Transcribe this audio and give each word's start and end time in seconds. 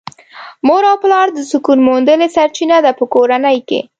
مور 0.67 0.83
او 0.91 0.95
پلار 1.03 1.27
د 1.33 1.39
سکون 1.51 1.79
موندلې 1.87 2.27
سرچينه 2.35 2.77
ده 2.85 2.91
په 2.99 3.05
کورنۍ 3.13 3.57
کې. 3.67 3.79